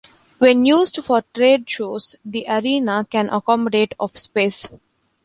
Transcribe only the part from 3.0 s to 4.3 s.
can accommodate of